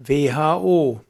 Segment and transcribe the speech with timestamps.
[0.00, 1.00] WHO.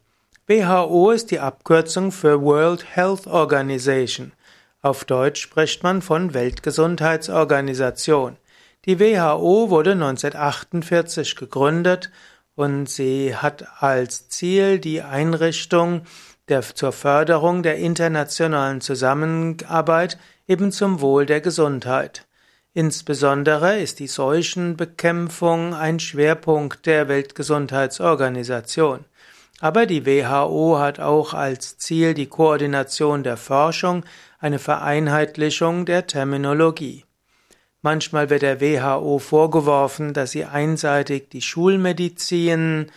[0.46, 4.32] WHO ist die Abkürzung für World Health Organization.
[4.80, 8.38] Auf Deutsch spricht man von Weltgesundheitsorganisation.
[8.86, 12.10] Die WHO wurde 1948 gegründet
[12.54, 16.06] und sie hat als Ziel die Einrichtung
[16.48, 20.16] der, zur Förderung der internationalen Zusammenarbeit
[20.46, 22.26] eben zum Wohl der Gesundheit.
[22.78, 29.04] Insbesondere ist die Seuchenbekämpfung ein Schwerpunkt der Weltgesundheitsorganisation.
[29.58, 34.04] Aber die WHO hat auch als Ziel die Koordination der Forschung,
[34.38, 37.04] eine Vereinheitlichung der Terminologie.
[37.82, 42.92] Manchmal wird der WHO vorgeworfen, dass sie einseitig die Schulmedizin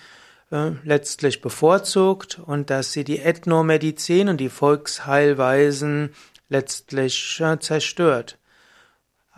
[0.51, 6.13] äh, letztlich bevorzugt und dass sie die Ethnomedizin und die Volksheilweisen
[6.49, 8.37] letztlich äh, zerstört.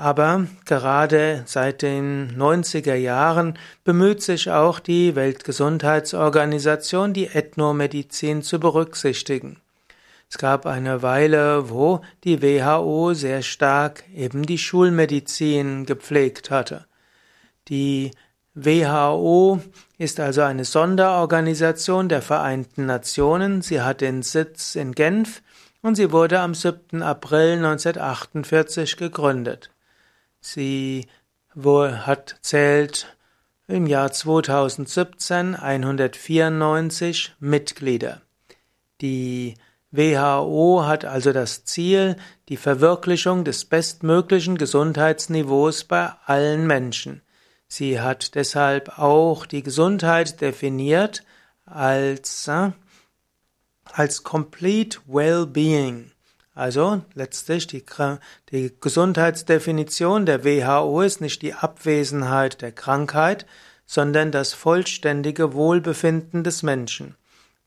[0.03, 9.62] Aber gerade seit den 90er Jahren bemüht sich auch die Weltgesundheitsorganisation, die Ethnomedizin zu berücksichtigen.
[10.29, 16.85] Es gab eine Weile, wo die WHO sehr stark eben die Schulmedizin gepflegt hatte.
[17.70, 18.12] Die
[18.55, 19.62] WHO
[19.98, 23.62] ist also eine Sonderorganisation der Vereinten Nationen.
[23.62, 25.41] Sie hat den Sitz in Genf
[25.81, 27.01] und sie wurde am 7.
[27.01, 29.73] April 1948 gegründet.
[30.46, 31.08] Sie
[31.46, 33.18] hat, zählt
[33.68, 38.22] im Jahr 2017 194 Mitglieder.
[39.02, 39.55] Die
[39.91, 42.18] WHO hat also das Ziel,
[42.49, 47.21] die Verwirklichung des bestmöglichen Gesundheitsniveaus bei allen Menschen.
[47.68, 51.24] Sie hat deshalb auch die Gesundheit definiert
[51.66, 52.71] als, äh,
[53.86, 56.12] als Complete Well-Being.
[56.55, 57.84] Also letztlich die,
[58.51, 63.46] die Gesundheitsdefinition der WHO ist nicht die Abwesenheit der Krankheit,
[63.85, 67.16] sondern das vollständige Wohlbefinden des Menschen.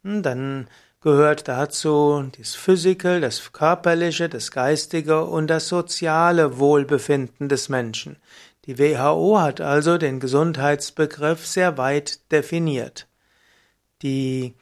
[0.04, 0.68] Hm, dann
[1.00, 8.16] gehört dazu das Physical, das körperliche, das geistige und das soziale Wohlbefinden des Menschen.
[8.66, 13.06] Die WHO hat also den Gesundheitsbegriff sehr weit definiert.
[14.02, 14.54] Die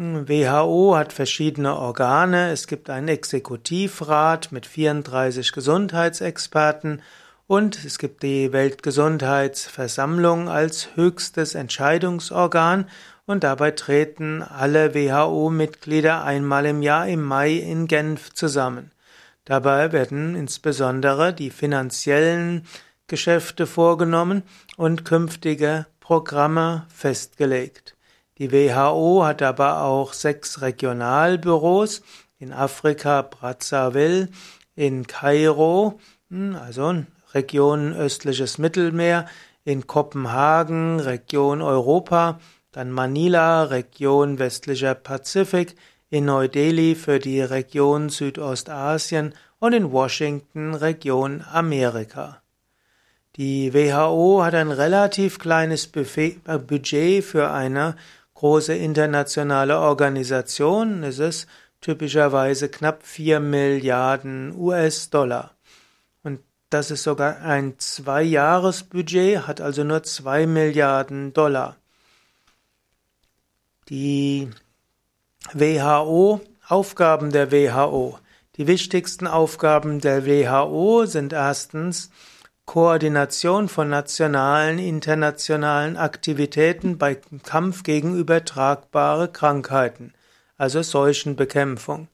[0.00, 2.52] WHO hat verschiedene Organe.
[2.52, 7.02] Es gibt einen Exekutivrat mit 34 Gesundheitsexperten
[7.48, 12.88] und es gibt die Weltgesundheitsversammlung als höchstes Entscheidungsorgan
[13.26, 18.92] und dabei treten alle WHO-Mitglieder einmal im Jahr im Mai in Genf zusammen.
[19.44, 22.68] Dabei werden insbesondere die finanziellen
[23.08, 24.44] Geschäfte vorgenommen
[24.76, 27.97] und künftige Programme festgelegt.
[28.38, 32.02] Die WHO hat aber auch sechs Regionalbüros
[32.38, 34.28] in Afrika, Brazzaville,
[34.76, 35.98] in Kairo,
[36.30, 37.04] hm, also
[37.34, 39.26] Region östliches Mittelmeer,
[39.64, 42.38] in Kopenhagen, Region Europa,
[42.70, 45.74] dann Manila, Region westlicher Pazifik,
[46.10, 52.40] in Neu-Delhi für die Region Südostasien und in Washington Region Amerika.
[53.36, 57.94] Die WHO hat ein relativ kleines Buffet, äh, Budget für eine
[58.38, 61.48] große internationale Organisation ist es
[61.80, 65.56] typischerweise knapp 4 Milliarden US-Dollar.
[66.22, 66.38] Und
[66.70, 71.78] das ist sogar ein Zwei-Jahres-Budget, hat also nur 2 Milliarden Dollar.
[73.88, 74.48] Die
[75.52, 78.20] WHO, Aufgaben der WHO.
[78.56, 82.10] Die wichtigsten Aufgaben der WHO sind erstens
[82.68, 90.12] Koordination von nationalen, internationalen Aktivitäten bei Kampf gegen übertragbare Krankheiten,
[90.58, 92.08] also Seuchenbekämpfung.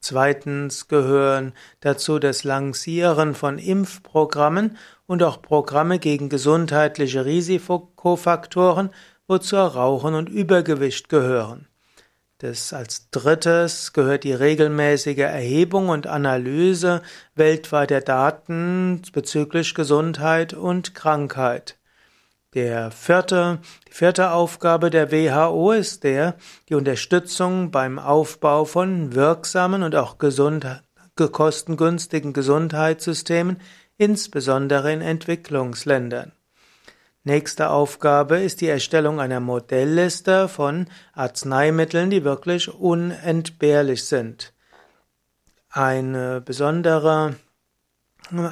[0.00, 4.76] Zweitens gehören dazu das Lancieren von Impfprogrammen
[5.06, 8.90] und auch Programme gegen gesundheitliche Risikofaktoren,
[9.26, 11.66] wozu Rauchen und Übergewicht gehören.
[12.44, 17.00] Das als drittes gehört die regelmäßige Erhebung und Analyse
[17.34, 21.78] weltweiter Daten bezüglich Gesundheit und Krankheit.
[22.52, 26.34] Der vierte, die vierte Aufgabe der WHO ist der,
[26.68, 30.66] die Unterstützung beim Aufbau von wirksamen und auch gesund,
[31.16, 33.58] kostengünstigen Gesundheitssystemen,
[33.96, 36.32] insbesondere in Entwicklungsländern.
[37.26, 44.52] Nächste Aufgabe ist die Erstellung einer Modellliste von Arzneimitteln, die wirklich unentbehrlich sind.
[45.70, 47.36] Eine besondere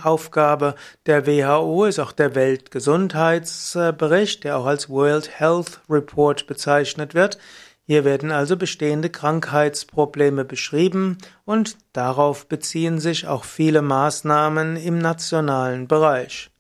[0.03, 0.75] Aufgabe
[1.05, 7.37] der WHO ist auch der Weltgesundheitsbericht, der auch als World Health Report bezeichnet wird.
[7.85, 15.89] Hier werden also bestehende Krankheitsprobleme beschrieben und darauf beziehen sich auch viele Maßnahmen im nationalen
[15.89, 16.52] Bereich.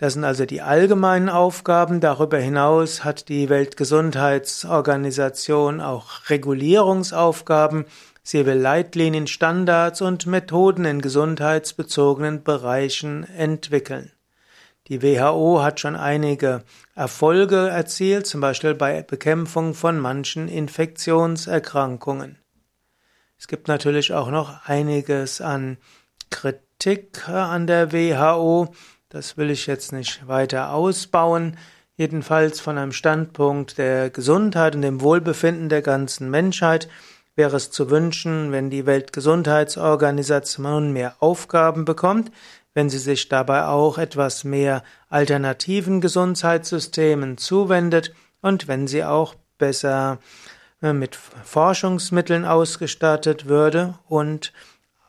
[0.00, 2.00] Das sind also die allgemeinen Aufgaben.
[2.00, 7.84] Darüber hinaus hat die Weltgesundheitsorganisation auch Regulierungsaufgaben.
[8.22, 14.10] Sie will Leitlinien, Standards und Methoden in gesundheitsbezogenen Bereichen entwickeln.
[14.88, 16.64] Die WHO hat schon einige
[16.94, 22.38] Erfolge erzielt, zum Beispiel bei Bekämpfung von manchen Infektionserkrankungen.
[23.38, 25.76] Es gibt natürlich auch noch einiges an
[26.30, 28.72] Kritik an der WHO.
[29.10, 31.56] Das will ich jetzt nicht weiter ausbauen.
[31.96, 36.88] Jedenfalls von einem Standpunkt der Gesundheit und dem Wohlbefinden der ganzen Menschheit
[37.34, 42.30] wäre es zu wünschen, wenn die Weltgesundheitsorganisation mehr Aufgaben bekommt,
[42.72, 50.20] wenn sie sich dabei auch etwas mehr alternativen Gesundheitssystemen zuwendet und wenn sie auch besser
[50.82, 54.52] äh, mit Forschungsmitteln ausgestattet würde und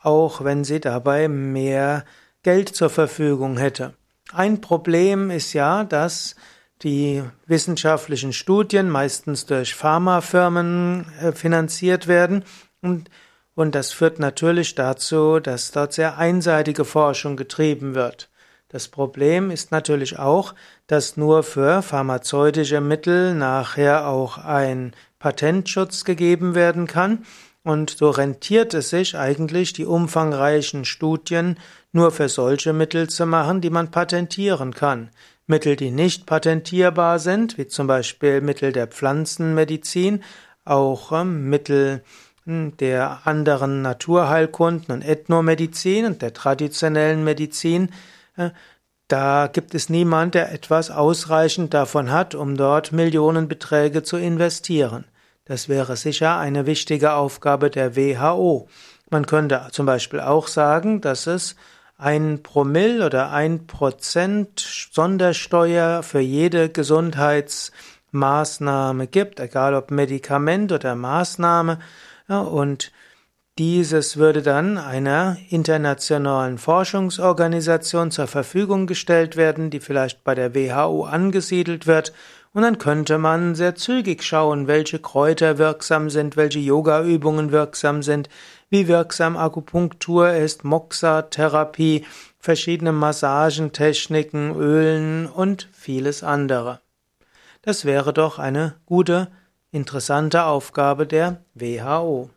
[0.02, 2.04] auch wenn sie dabei mehr
[2.42, 3.94] Geld zur Verfügung hätte.
[4.32, 6.34] Ein Problem ist ja, dass
[6.82, 12.44] die wissenschaftlichen Studien meistens durch Pharmafirmen äh, finanziert werden
[12.80, 13.08] und,
[13.54, 18.30] und das führt natürlich dazu, dass dort sehr einseitige Forschung getrieben wird.
[18.68, 20.54] Das Problem ist natürlich auch,
[20.86, 27.24] dass nur für pharmazeutische Mittel nachher auch ein Patentschutz gegeben werden kann
[27.64, 31.58] und so rentiert es sich eigentlich, die umfangreichen Studien
[31.92, 35.10] nur für solche Mittel zu machen, die man patentieren kann.
[35.46, 40.22] Mittel, die nicht patentierbar sind, wie zum Beispiel Mittel der Pflanzenmedizin,
[40.64, 42.02] auch ähm, Mittel
[42.44, 47.90] hm, der anderen Naturheilkunden und Ethnomedizin und der traditionellen Medizin,
[48.36, 48.50] äh,
[49.08, 55.04] da gibt es niemand, der etwas ausreichend davon hat, um dort Millionenbeträge zu investieren.
[55.52, 58.68] Das wäre sicher eine wichtige Aufgabe der WHO.
[59.10, 61.56] Man könnte zum Beispiel auch sagen, dass es
[61.98, 71.80] ein Promille oder ein Prozent Sondersteuer für jede Gesundheitsmaßnahme gibt, egal ob Medikament oder Maßnahme.
[72.28, 72.90] und
[73.58, 81.04] dieses würde dann einer internationalen Forschungsorganisation zur Verfügung gestellt werden, die vielleicht bei der WHO
[81.04, 82.14] angesiedelt wird
[82.54, 88.28] und dann könnte man sehr zügig schauen, welche Kräuter wirksam sind, welche Yoga-Übungen wirksam sind,
[88.68, 92.04] wie wirksam Akupunktur ist, Moxa-Therapie,
[92.38, 96.80] verschiedene Massagentechniken, Ölen und vieles andere.
[97.62, 99.28] Das wäre doch eine gute,
[99.70, 102.30] interessante Aufgabe der WHO.